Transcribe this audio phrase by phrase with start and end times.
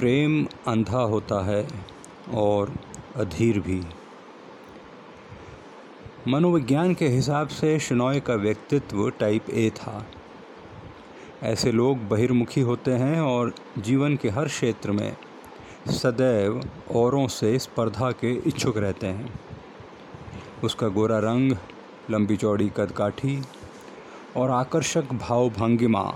[0.00, 1.68] प्रेम अंधा होता है
[2.34, 2.72] और
[3.16, 3.82] अधीर भी।
[6.28, 10.06] मनोविज्ञान के हिसाब से शनॉय का व्यक्तित्व टाइप ए था।
[11.42, 15.16] ऐसे लोग बहिर्मुखी होते हैं और जीवन के हर क्षेत्र में
[15.88, 16.60] सदैव
[16.94, 19.40] औरों से स्पर्धा के इच्छुक रहते हैं।
[20.64, 21.56] उसका गोरा रंग,
[22.10, 23.42] लंबी चौड़ी कदकाठी
[24.36, 26.14] और आकर्षक भाव भंगिमा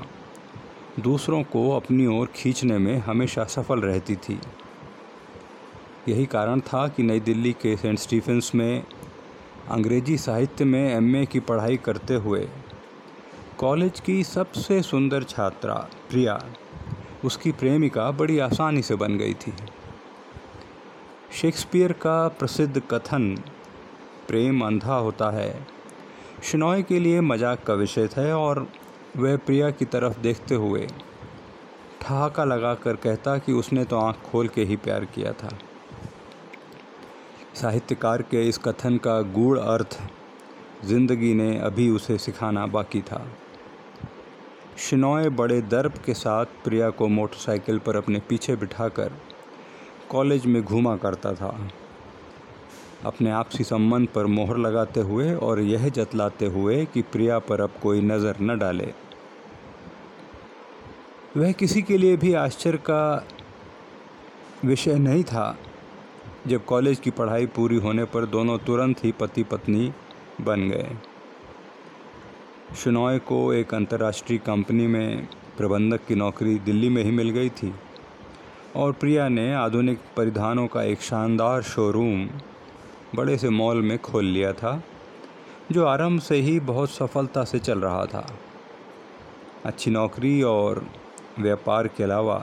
[1.00, 4.38] दूसरों को अपनी ओर खींचने में हमेशा सफल रहती थी।
[6.08, 8.84] यही कारण था कि नई दिल्ली के सेंट स्टीफेंस में
[9.70, 12.48] अंग्रेज़ी साहित्य में एमए की पढ़ाई करते हुए
[13.58, 15.74] कॉलेज की सबसे सुंदर छात्रा
[16.10, 16.38] प्रिया,
[17.24, 19.52] उसकी प्रेमिका बड़ी आसानी से बन गई थी।
[21.32, 23.34] शेक्सपियर का प्रसिद्ध कथन,
[24.28, 25.66] प्रेम अंधा होता है
[26.42, 28.66] शिनॉय के लिए मज़ाक का विषय था और
[29.16, 30.86] वह प्रिया की तरफ़ देखते हुए
[32.00, 35.48] ठहाका लगाकर कहता कि उसने तो आँख खोल के ही प्यार किया था।
[37.54, 39.98] साहित्यकार के इस कथन का गूढ़ अर्थ
[40.84, 43.24] ज़िंदगी ने अभी उसे सिखाना बाकी था।
[44.78, 49.12] शिनॉय बड़े दर्प के साथ प्रिया को मोटरसाइकिल पर अपने पीछे बिठाकर
[50.10, 51.56] कॉलेज में घूमा करता था।
[53.04, 57.72] अपने आपसी संबंध पर मोहर लगाते हुए और यह जतलाते हुए कि प्रिया पर अब
[57.82, 58.92] कोई नज़र न डाले।
[61.36, 63.26] वह किसी के लिए भी आश्चर्य का
[64.64, 65.56] विषय नहीं था।
[66.46, 69.92] जब कॉलेज की पढ़ाई पूरी होने पर दोनों तुरंत ही पति पत्नी
[70.40, 70.96] बन गए।
[72.76, 77.74] शुनॉय को एक अंतर्राष्ट्रीय कंपनी में प्रबंधक की नौकरी दिल्ली में ही मिल गई थी
[78.76, 82.28] और प्रिया ने आधुनिक परिधानों का एक शानदार शोरूम
[83.14, 84.82] बड़े से मॉल में खोल लिया था,
[85.72, 88.26] जो आरंभ से ही बहुत सफलता से चल रहा था।
[89.64, 90.86] अच्छी नौकरी और
[91.38, 92.36] व्यापार के अलावा,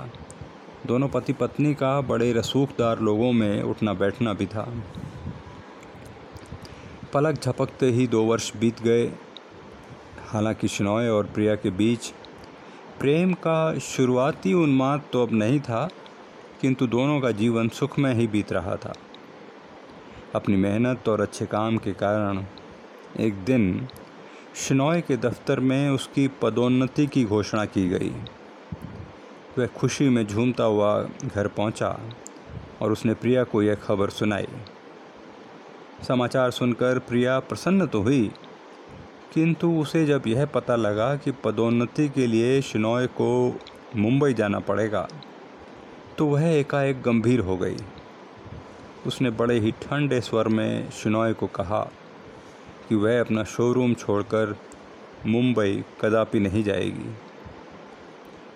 [0.87, 4.67] दोनों पति पत्नी का बड़े रसूखदार लोगों में उठना बैठना भी था।
[7.13, 9.05] पलक झपकते ही दो वर्ष बीत गए।
[10.27, 12.13] हालाँकि शिनॉय और प्रिया के बीच
[12.99, 15.89] प्रेम का शुरुआती उन्माद तो अब नहीं था,
[16.61, 18.93] किंतु दोनों का जीवन सुख में ही बीत रहा था।
[20.35, 22.43] अपनी मेहनत और अच्छे काम के कारण
[23.19, 23.87] एक दिन
[24.55, 28.13] शिनॉय के दफ्तर में उसकी पदोन्नति की घोषणा की गई।
[29.57, 30.91] वह खुशी में झूमता हुआ
[31.25, 31.97] घर पहुँचा
[32.81, 34.47] और उसने प्रिया को यह खबर सुनाई।
[36.07, 38.31] समाचार सुनकर प्रिया प्रसन्न तो हुई,
[39.33, 43.59] किंतु उसे जब यह पता लगा कि पदोन्नति के लिए शिनॉय को
[43.95, 45.07] मुंबई जाना पड़ेगा
[46.17, 47.77] तो वह एकाएक गंभीर हो गई।
[49.07, 51.79] उसने बड़े ही ठंडे स्वर में शिनॉय को कहा
[52.89, 54.55] कि वह अपना शोरूम छोड़कर
[55.25, 57.09] मुंबई कदापि नहीं जाएगी।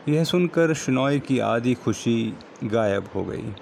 [0.10, 2.34] यह सुनकर शिनॉय की आधी खुशी
[2.64, 3.54] गायब हो गई।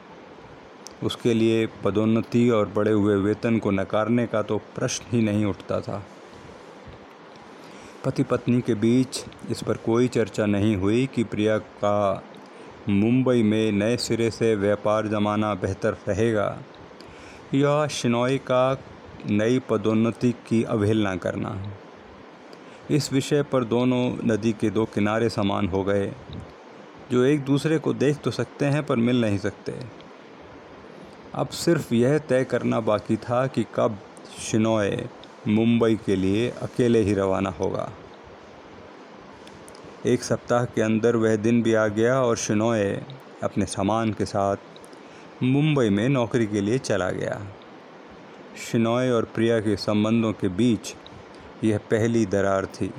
[1.03, 5.81] उसके लिए पदोन्नति और बढ़े हुए वेतन को नकारने का तो प्रश्न ही नहीं उठता
[5.81, 6.05] था।
[8.05, 12.23] पति पत्नी के बीच इस पर कोई चर्चा नहीं हुई कि प्रिया का
[12.89, 16.63] मुंबई में नए सिरे से व्यापार जमाना बेहतर रहेगा।
[17.55, 18.83] या शिनॉय का
[19.29, 21.73] नई पदोन्नति की अवहेलना करना।
[22.91, 26.13] इस विषय पर दोनों नदी के दो किनारे समान हो गए।
[27.11, 29.75] जो एक दूसरे को देख तो सकते हैं, पर मिल नहीं सकते।
[31.33, 33.97] अब सिर्फ़ यह तय करना बाकी था कि कब
[34.39, 35.07] शिनोए
[35.47, 37.91] मुंबई के लिए अकेले ही रवाना होगा।
[40.05, 43.01] एक सप्ताह के अंदर वह दिन भी आ गया और शिनोए
[43.43, 44.55] अपने सामान के साथ
[45.43, 47.47] मुंबई में नौकरी के लिए चला गया।
[48.71, 50.95] शिनोय और प्रिया के संबंधों के बीच
[51.63, 52.91] यह पहली दरार थी।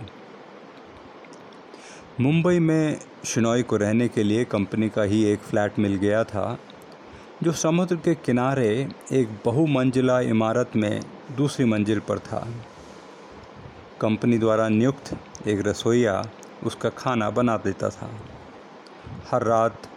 [2.20, 6.58] मुंबई में शिनॉय को रहने के लिए कंपनी का ही एक फ्लैट मिल गया था,
[7.42, 11.02] जो समुद्र के किनारे एक बहुमंजिला इमारत में
[11.36, 12.46] दूसरी मंजिल पर था।
[14.00, 15.16] कंपनी द्वारा नियुक्त
[15.48, 16.22] एक रसोईया
[16.64, 18.10] उसका खाना बना देता था।
[19.30, 19.88] हर रात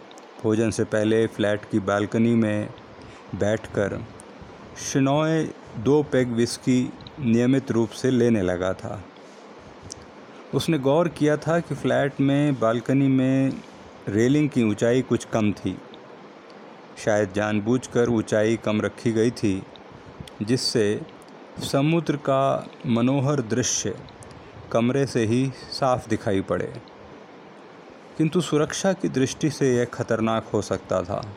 [0.42, 2.68] भोजन से पहले फ्लैट की बालकनी में
[3.34, 4.04] बैठकर
[4.92, 9.04] शिनॉय दो पैग विस्की नियमित रूप से लेने लगा था।
[10.54, 13.52] उसने गौर किया था कि फ्लैट में, बालकनी में
[14.08, 15.78] रेलिंग की ऊंचाई कुछ कम थी।
[17.04, 19.62] शायद जानबूझकर ऊंचाई कम रखी गई थी,
[20.42, 21.00] जिससे
[21.72, 23.98] समुद्र का मनोहर दृश्य
[24.72, 26.82] कमरे से ही साफ़ दिखाई पड़े।
[28.18, 31.28] किंतु सुरक्षा की दृष्टि से यह खतरनाक हो सकता था।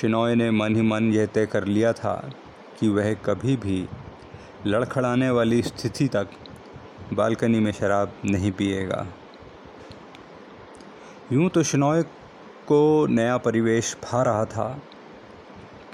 [0.00, 2.30] शिनॉय ने मन ही मन यह तय कर लिया था
[2.80, 3.88] कि वह कभी भी
[4.66, 6.28] लड़खड़ाने वाली स्थिति तक
[7.12, 9.06] बालकनी में शराब नहीं पिएगा।
[11.32, 12.02] यूँ तो शनॉय
[12.68, 14.66] को नया परिवेश भा रहा था,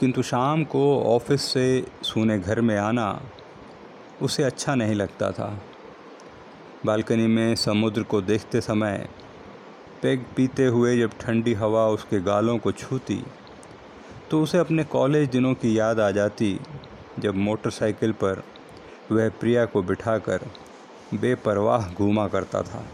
[0.01, 3.09] किंतु शाम को ऑफ़िस से सूने घर में आना
[4.23, 5.49] उसे अच्छा नहीं लगता था।
[6.87, 9.09] बालकनी में समुद्र को देखते समय
[10.03, 13.23] पेग पीते हुए जब ठंडी हवा उसके गालों को छूती
[14.31, 16.59] तो उसे अपने कॉलेज दिनों की याद आ जाती
[17.19, 18.43] जब मोटरसाइकिल पर
[19.13, 20.41] वह प्रिया को बिठाकर
[21.15, 22.85] बेपरवाह घूमा करता था।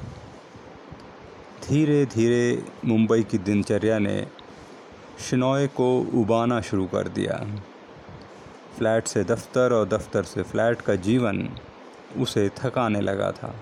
[1.69, 4.27] धीरे धीरे मुंबई की दिनचर्या ने
[5.31, 7.59] शिनॉय को उबाना शुरू कर दिया।
[8.79, 11.49] फ्लैट से दफ्तर और दफ्तर से फ्लैट का जीवन
[12.17, 13.55] उसे थकाने लगा था।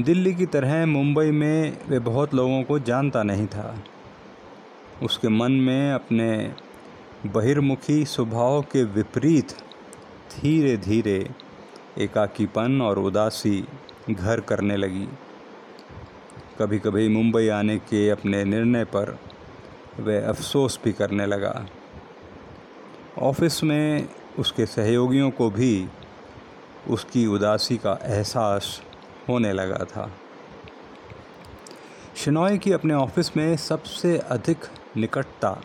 [0.00, 3.84] दिल्ली की तरह मुंबई में वे बहुत लोगों को जानता नहीं था।
[5.02, 6.54] उसके मन में अपने
[7.26, 9.56] बहिर्मुखी स्वभाव के विपरीत
[10.34, 11.30] धीरे धीरे
[11.98, 13.64] एकाकीपन और उदासी
[14.10, 15.08] घर करने लगी।
[16.58, 19.18] कभी कभी मुंबई आने के अपने निर्णय पर
[20.00, 21.66] वह अफसोस भी करने लगा।
[23.18, 24.08] ऑफ़िस में
[24.38, 25.88] उसके सहयोगियों को भी
[26.90, 28.82] उसकी उदासी का एहसास
[29.28, 30.10] होने लगा था।
[32.16, 34.58] शिनॉय की अपने ऑफ़िस में सबसे अधिक
[34.96, 35.62] निकटता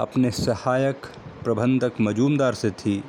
[0.00, 1.06] अपने सहायक
[1.44, 3.04] प्रबंधक मजूमदार से थी।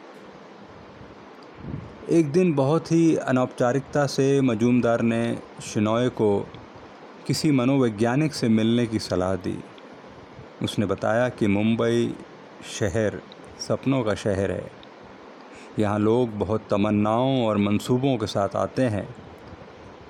[2.10, 6.48] एक दिन बहुत ही अनौपचारिकता से मजूमदार ने शिनॉय को
[7.28, 9.58] किसी मनोवैज्ञानिक से मिलने की सलाह दी।
[10.64, 12.16] उसने बताया कि मुंबई
[12.80, 13.22] शहर
[13.68, 14.72] सपनों का शहर है।
[15.80, 19.16] यहाँ लोग बहुत तमन्नाओं और मंसूबों के साथ आते हैं,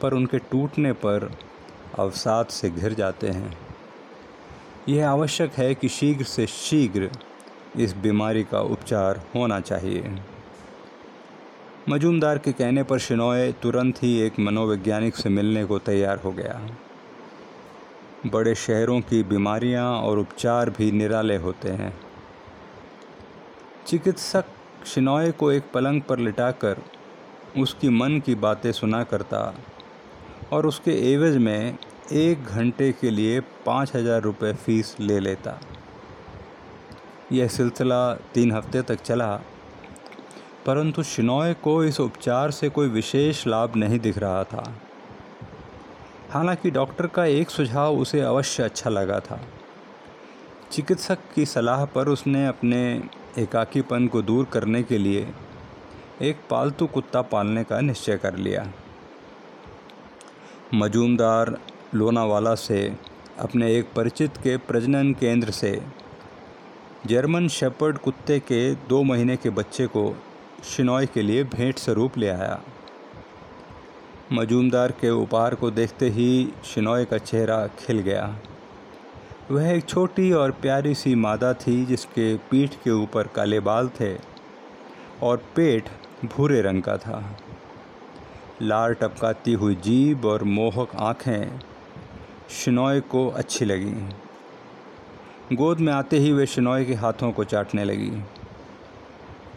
[0.02, 1.32] पर उनके टूटने पर
[2.00, 3.58] अवसाद से घिर जाते हैं।
[4.90, 7.12] यह आवश्यक है कि शीघ्र से शीघ्र
[7.76, 10.16] इस बीमारी का उपचार होना चाहिए।
[11.90, 16.60] मजूमदार के कहने पर शिनोय तुरंत ही एक मनोवैज्ञानिक से मिलने को तैयार हो गया।
[18.26, 21.94] बड़े शहरों की बीमारियाँ और उपचार भी निराले होते हैं।
[23.88, 24.46] चिकित्सक
[24.86, 26.82] शिनोय को एक पलंग पर लिटाकर
[27.58, 29.42] उसकी मन की बातें सुना करता
[30.54, 31.78] और उसके एवज में
[32.14, 35.60] एक घंटे के लिए पाँच हज़ार रुपये फ़ीस ले लेता।
[37.32, 39.40] यह सिलसिला तीन हफ़्ते तक चला।
[40.68, 44.74] परंतु शिनॉय को इस उपचार से कोई विशेष लाभ नहीं दिख रहा था।
[46.32, 49.40] हालाँकि डॉक्टर का एक सुझाव उसे अवश्य अच्छा लगा था।
[50.72, 53.04] चिकित्सक की सलाह पर उसने अपने
[53.38, 55.34] एकाकीपन को दूर करने के लिए
[56.22, 58.72] एक पालतू कुत्ता पालने का निश्चय कर लिया।
[60.74, 61.58] मजूमदार
[61.96, 62.96] लोनावाला से,
[63.40, 65.84] अपने एक परिचित के प्रजनन केंद्र से,
[67.06, 70.24] जर्मन शेपर्ड कुत्ते के दो महीने के बच्चे को
[70.64, 72.62] शिनॉय के लिए भेंट स्वरूप ले आया।
[74.34, 78.40] मजूमदार के उपहार को देखते ही शिनॉय का चेहरा खिल गया।
[79.52, 84.18] वह एक छोटी और प्यारी सी मादा थी जिसके पीठ के ऊपर काले बाल थे
[85.24, 85.90] और पेट
[86.26, 87.38] भूरे रंग का था।
[88.62, 91.60] लाल टपकाती हुई जीभ और मोहक आँखें
[92.50, 94.10] शिनॉय को अच्छी लगी।
[95.56, 98.12] गोद में आते ही वे शिनॉय के हाथों को चाटने लगी।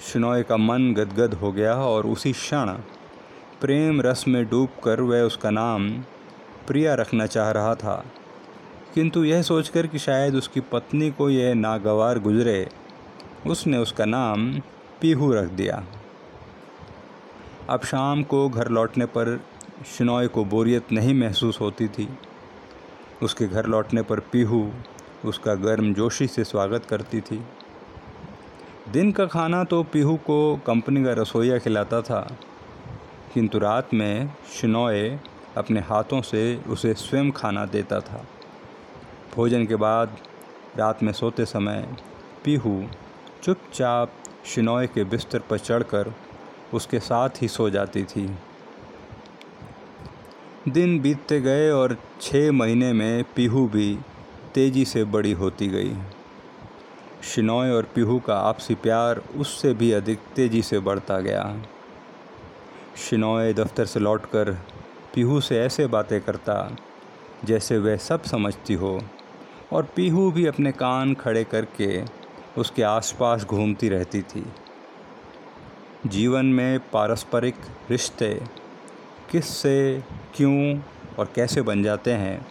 [0.00, 2.66] शिनॉय का मन गदगद हो गया और उसी क्षण
[3.60, 5.90] प्रेम रस में डूबकर वह उसका नाम
[6.66, 8.04] प्रिया रखना चाह रहा था।
[8.94, 12.68] किंतु यह सोचकर कि शायद उसकी पत्नी को यह नागवार गुजरे,
[13.46, 14.60] उसने उसका नाम
[15.00, 15.84] पीहू रख दिया।
[17.70, 19.40] अब शाम को घर लौटने पर
[19.98, 22.08] शिनॉय को बोरियत नहीं महसूस होती थी।
[23.22, 24.72] उसके घर लौटने पर पीहू
[25.24, 27.42] उसका गर्म जोशी से स्वागत करती थी।
[28.92, 32.20] दिन का खाना तो पीहू को कंपनी का रसोईया खिलाता था,
[33.34, 35.18] किंतु रात में शिनोए
[35.56, 38.24] अपने हाथों से उसे स्वयं खाना देता था।
[39.36, 40.16] भोजन के बाद
[40.76, 41.86] रात में सोते समय
[42.44, 42.82] पीहू
[43.42, 44.12] चुपचाप
[44.46, 46.14] शिनोय के बिस्तर पर चढ़कर
[46.74, 48.28] उसके साथ ही सो जाती थी।
[50.68, 53.98] दिन बीतते गए और छः महीने में पीहू भी
[54.54, 55.96] तेज़ी से बड़ी होती गई।
[57.24, 61.44] शिनोय और पीहू का आपसी प्यार उससे भी अधिक तेज़ी से बढ़ता गया।
[62.98, 64.50] शिनोय दफ्तर से लौटकर
[65.14, 66.76] पीहू से ऐसे बातें करता,
[67.44, 69.00] जैसे वह सब समझती हो,
[69.72, 72.02] और पीहू भी अपने कान खड़े करके
[72.58, 74.44] उसके आसपास घूमती रहती थी।
[76.06, 77.54] जीवन में पारस्परिक
[77.90, 78.34] रिश्ते
[79.30, 80.02] किस से
[80.36, 80.80] क्यों
[81.18, 82.46] और कैसे बन जाते हैं,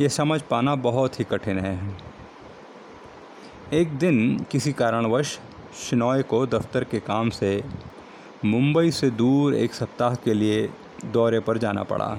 [0.00, 1.78] ये समझ पाना बहुत ही कठिन है।
[3.72, 5.38] एक दिन किसी कारणवश
[5.90, 7.64] शिनॉय को दफ्तर के काम से
[8.44, 10.70] मुंबई से दूर एक सप्ताह के लिए
[11.04, 12.18] दौरे पर जाना पड़ा।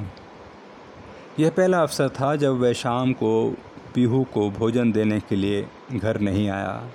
[1.39, 3.55] यह पहला अवसर था जब वह शाम को
[3.95, 6.89] पीहू को भोजन देने के लिए घर नहीं आया।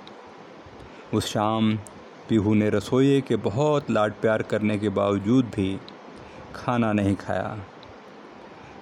[1.13, 1.77] उस शाम
[2.29, 5.79] पीहू ने रसोइये के बहुत लाड प्यार करने के बावजूद भी
[6.55, 7.57] खाना नहीं खाया।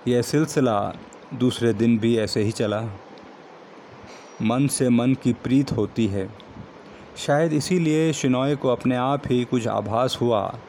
[0.08, 0.94] यह सिलसिला
[1.34, 2.88] दूसरे दिन भी ऐसे ही चला।
[4.42, 6.28] मन से मन की प्रीत होती है।
[7.18, 10.60] शायद इसीलिए शिनॉय को अपने आप ही कुछ आभास हुआ।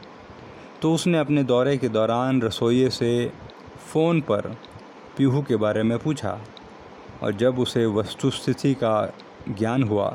[0.81, 3.31] तो उसने अपने दौरे के दौरान रसोइये से
[3.93, 4.49] फ़ोन पर
[5.17, 6.39] पीहू के बारे में पूछा
[7.23, 9.13] और जब उसे वस्तुस्थिति का
[9.49, 10.09] ज्ञान हुआ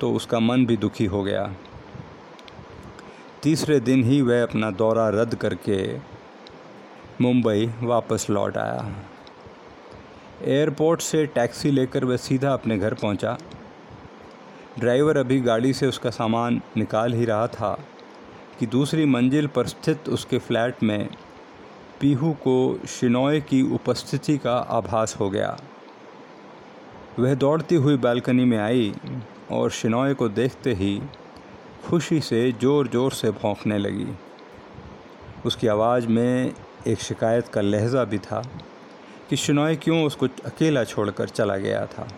[0.00, 1.50] तो उसका मन भी दुखी हो गया।
[3.42, 5.98] तीसरे दिन ही वह अपना दौरा रद्द करके
[7.20, 8.94] मुंबई वापस लौट आया।
[10.44, 13.36] एयरपोर्ट से टैक्सी लेकर वह सीधा अपने घर पहुँचा।
[14.78, 17.72] ड्राइवर अभी गाड़ी से उसका सामान निकाल ही रहा था
[18.58, 21.08] कि दूसरी मंजिल पर स्थित उसके फ्लैट में
[22.00, 25.56] पीहू को शिनॉय की उपस्थिति का आभास हो गया।
[27.18, 28.94] वह दौड़ती हुई बालकनी में आई
[29.52, 31.00] और शिनॉय को देखते ही
[31.86, 34.06] खुशी से ज़ोर ज़ोर से भौंकने लगी।
[35.46, 36.52] उसकी आवाज़ में
[36.86, 38.42] एक शिकायत का लहजा भी था।
[39.30, 42.08] कि शिनॉय क्यों उसको अकेला छोड़कर चला गया था?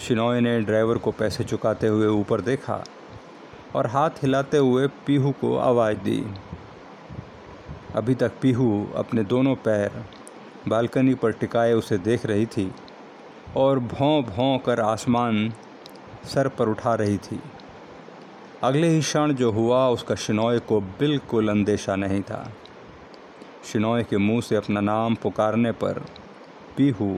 [0.00, 2.84] शिनॉय ने ड्राइवर को पैसे चुकाते हुए ऊपर देखा
[3.76, 6.24] और हाथ हिलाते हुए पीहू को आवाज़ दी।
[7.94, 10.04] अभी तक पीहू अपने दोनों पैर
[10.68, 12.72] बालकनी पर टिकाए उसे देख रही थी
[13.56, 15.52] और भौं भौं कर आसमान
[16.24, 17.40] सर पर उठा रही थी।
[18.62, 22.52] अगले ही क्षण जो हुआ, उसका शिनॉय को बिल्कुल अंदेशा नहीं था।
[23.64, 25.98] शिनॉय के मुँह से अपना नाम पुकारने पर
[26.76, 27.16] पीहू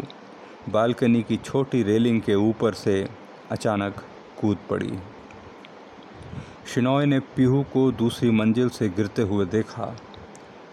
[0.69, 3.07] बालकनी की छोटी रेलिंग के ऊपर से
[3.51, 4.03] अचानक
[4.41, 4.93] कूद पड़ी।
[6.75, 9.95] शिनॉय ने पीहू को दूसरी मंजिल से गिरते हुए देखा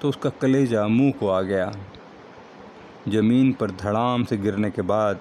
[0.01, 1.71] तो उसका कलेजा मुँह को आ गया।
[3.07, 5.19] ज़मीन पर धड़ाम से गिरने के बाद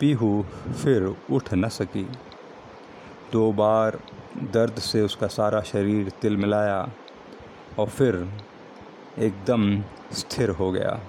[0.00, 0.42] पीहू
[0.82, 2.06] फिर उठ न सकी।
[3.32, 3.98] दो बार
[4.52, 6.80] दर्द से उसका सारा शरीर तिलमिलाया
[7.78, 8.16] और फिर
[9.20, 11.00] एकदम स्थिर हो गया।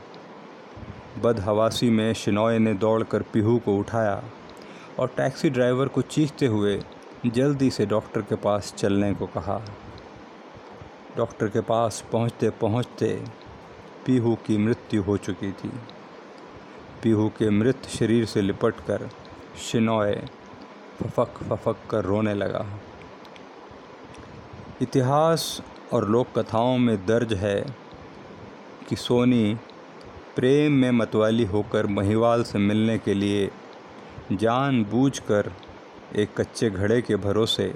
[1.24, 4.24] बदहवासी में शिनॉय ने दौड़कर पीहू को उठाया
[5.00, 6.82] और टैक्सी ड्राइवर को चीखते हुए
[7.26, 9.60] जल्दी से डॉक्टर के पास चलने को कहा।
[11.18, 13.24] डॉक्टर के पास पहुँचते पहुँचते
[14.06, 15.72] पीहू की मृत्यु हो चुकी थी।
[17.04, 19.10] पीहू के मृत शरीर से लिपटकर
[19.62, 20.16] शिनॉय
[21.00, 22.66] फफक फफक कर रोने लगा।
[24.82, 25.62] इतिहास
[25.94, 27.81] और लोक कथाओं में दर्ज है
[28.90, 29.58] कि सोनी
[30.36, 33.52] प्रेम में मतवाली होकर महिवाल से मिलने के लिए
[34.32, 35.52] जानबूझकर
[36.16, 37.74] एक कच्चे घड़े के भरोसे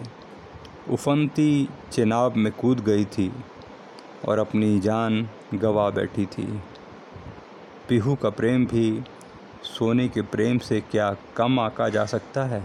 [0.90, 3.34] उफनती चेनाब में कूद गई थी
[4.28, 6.60] और अपनी जान गवा बैठी थी।
[7.90, 9.04] पीहू का प्रेम भी
[9.64, 12.62] सोने के प्रेम से क्या कम आका जा सकता है?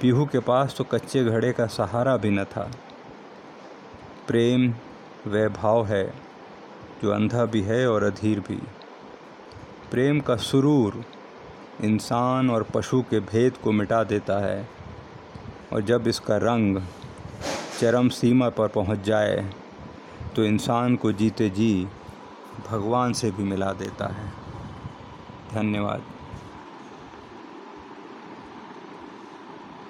[0.00, 2.70] पीहू के पास तो कच्चे घड़े का सहारा भी न था।
[4.26, 4.74] प्रेम
[5.26, 6.14] वह भाव है।
[7.04, 8.56] जो अंधा भी है और अधीर भी।
[9.90, 10.94] प्रेम का सुरूर
[11.82, 14.68] इंसान और पशु के भेद को मिटा देता है
[15.72, 16.80] और जब इसका रंग
[17.80, 19.36] चरम सीमा पर पहुँच जाए
[20.36, 21.86] तो इंसान को जीते जी
[22.70, 24.28] भगवान से भी मिला देता है।
[25.54, 26.13] धन्यवाद।